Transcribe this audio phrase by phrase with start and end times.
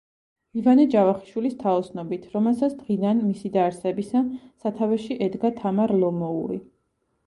[0.61, 4.27] ივანე ჯავახიშვილის თაოსნობით, რომელსაც დღიდან მისი დაარსებისა
[4.65, 6.65] სათავეში ედგა თამარ ლომოური.